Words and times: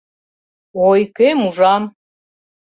—Ой, 0.87 0.99
кӧм 1.17 1.39
ужам? 1.47 1.83